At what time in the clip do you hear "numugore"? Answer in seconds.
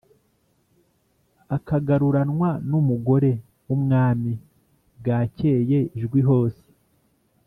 2.69-3.31